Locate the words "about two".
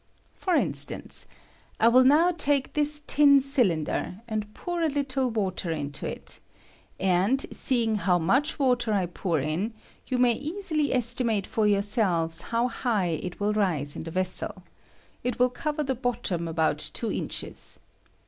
16.47-17.11